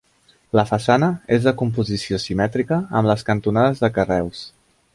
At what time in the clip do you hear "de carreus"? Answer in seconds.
3.85-4.41